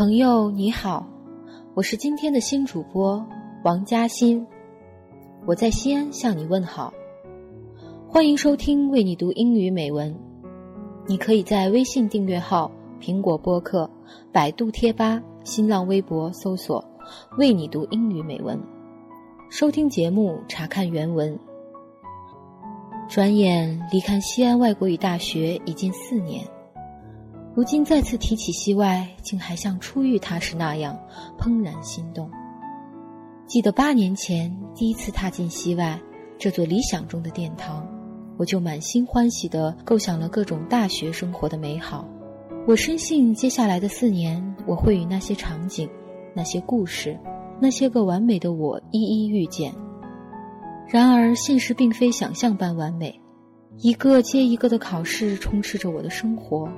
[0.00, 1.06] 朋友你好，
[1.74, 3.22] 我是今天的新主播
[3.64, 4.46] 王嘉欣，
[5.44, 6.90] 我在西安向你问好，
[8.08, 10.18] 欢迎收听为你读英语美文。
[11.06, 13.90] 你可以在微信订阅号、苹果播客、
[14.32, 16.82] 百度贴吧、新浪微博搜索
[17.36, 18.58] “为你读英语美文”，
[19.52, 21.38] 收听节目，查看原文。
[23.06, 26.42] 转眼离开西安外国语大学已近四年。
[27.52, 30.96] 如今再次提起西外，竟还像初遇他时那样
[31.36, 32.30] 怦然心动。
[33.46, 36.00] 记得八年前第一次踏进西外
[36.38, 37.84] 这座理想中的殿堂，
[38.38, 42.08] 我就满心欢喜地构想了各种大学生活的美好。
[42.68, 45.90] 我深信接下来的四年，我会与那些场景、
[46.32, 47.18] 那些故事、
[47.60, 49.74] 那些个完美的我一一遇见。
[50.86, 53.20] 然而，现实并非想象般完美，
[53.78, 56.68] 一个接一个的考试充斥着我的生活。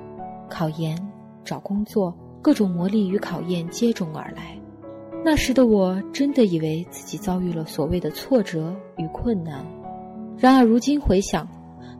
[0.53, 0.95] 考研、
[1.43, 4.55] 找工作，各种磨砺与考验接踵而来。
[5.25, 9.65] 那时的我真的以为自己遭遇了所谓的挫折与困难。
[10.37, 11.47] 然而如今回想，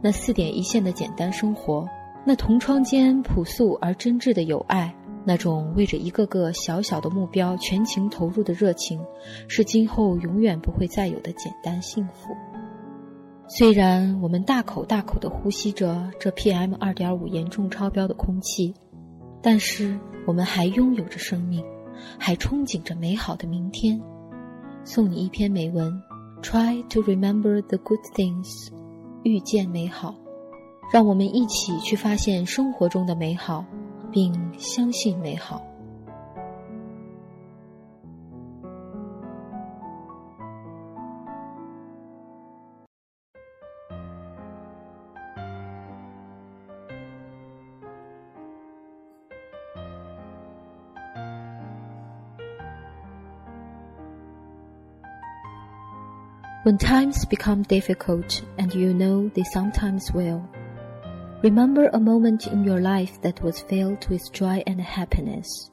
[0.04, 1.88] 那四点一线的简单生活，
[2.24, 4.94] 那同窗间朴素而真挚的友爱，
[5.26, 9.04] 那种为着一个个小小的目标全情投入的热情，
[9.48, 12.36] 是今后永远不会再有的简单幸福。
[13.48, 18.74] 虽然我们大口大口地呼吸着这 PM 二点五严重超标的空气，
[19.42, 21.64] 但是我们还拥有着生命，
[22.18, 24.02] 还憧憬着美好的明天。
[24.86, 26.02] 送你一篇美文
[26.42, 28.70] ：Try to remember the good things，
[29.24, 30.16] 遇见美好。
[30.92, 33.66] 让我们一起去发现生活中的美好，
[34.12, 35.62] 并相信美好。
[56.64, 60.48] When times become difficult, and you know they sometimes will,
[61.44, 65.72] remember a moment in your life that was filled with joy and happiness.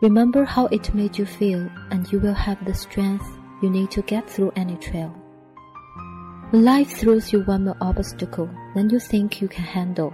[0.00, 3.24] Remember how it made you feel, and you will have the strength
[3.62, 5.14] you need to get through any trial.
[6.50, 10.12] When life throws you one more obstacle than you think you can handle,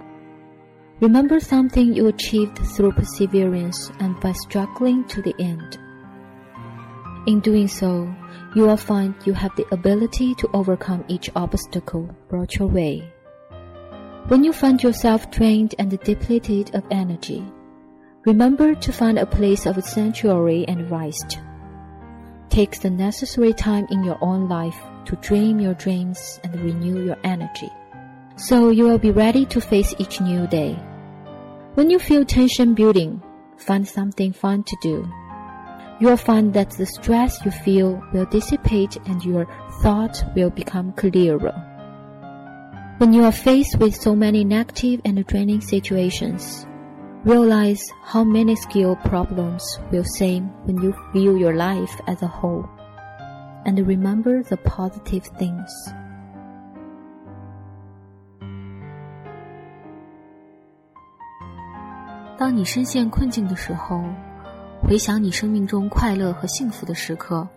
[0.99, 5.79] remember something you achieved through perseverance and by struggling to the end.
[7.27, 8.13] In doing so,
[8.55, 13.11] you will find you have the ability to overcome each obstacle brought your way.
[14.27, 17.43] When you find yourself drained and depleted of energy,
[18.25, 21.39] remember to find a place of sanctuary and rest.
[22.49, 27.17] Take the necessary time in your own life to dream your dreams and renew your
[27.23, 27.69] energy,
[28.37, 30.73] so you will be ready to face each new day.
[31.75, 33.21] When you feel tension building,
[33.57, 35.07] find something fun to do
[35.99, 39.45] you'll find that the stress you feel will dissipate and your
[39.81, 41.53] thought will become clearer.
[42.97, 46.65] When you are faced with so many negative and draining situations,
[47.23, 52.67] realize how many skill problems will seem when you view your life as a whole,
[53.65, 55.71] and remember the positive things.
[62.37, 62.65] When you
[64.89, 67.47] 回想你生命中快乐和幸福的时刻，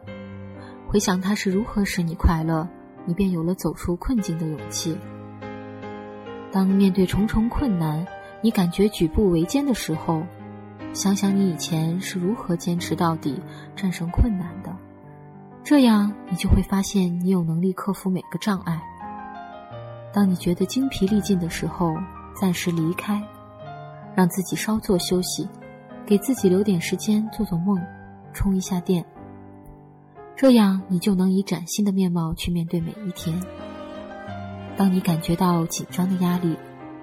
[0.86, 2.68] 回想它是如何使你快乐，
[3.06, 4.94] 你便有了走出困境的勇气。
[6.52, 8.06] 当面对重重困难，
[8.42, 10.22] 你感觉举步维艰的时候，
[10.92, 13.40] 想想你以前是如何坚持到底、
[13.74, 14.70] 战胜困难的，
[15.64, 18.78] 这样你就会发现你有能力克服每个障碍。
[20.12, 21.96] 当你觉得精疲力尽的时候，
[22.38, 23.26] 暂时离开，
[24.14, 25.48] 让自己稍作休息。
[26.06, 27.80] 给自己留点时间做做梦，
[28.32, 29.04] 充一下电。
[30.34, 33.40] 这样你就能以崭新的面貌去面对每一天。
[34.76, 36.56] 当你感觉到紧张的压力，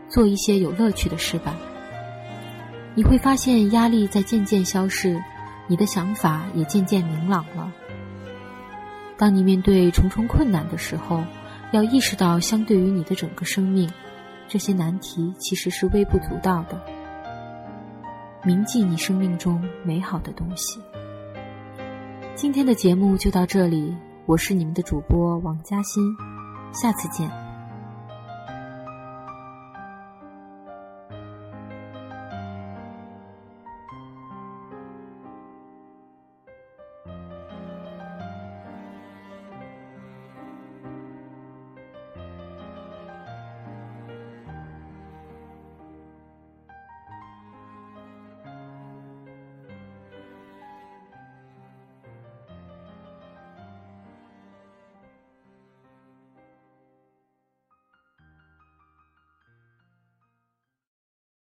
[0.10, 1.56] 做一些有乐趣的事吧。
[2.96, 5.22] 你会发现压力在渐渐消逝，
[5.68, 7.72] 你的想法也渐渐明朗了。
[9.16, 11.24] 当你面对重重困难的时候，
[11.72, 13.90] 要意识到，相对于你的整个生命，
[14.48, 16.82] 这些难题其实是微不足道的。
[18.42, 20.80] 铭记你生命中美好的东西。
[22.36, 23.94] 今天的节目就到这里，
[24.26, 26.02] 我是你们的主播王嘉欣，
[26.72, 27.49] 下次见。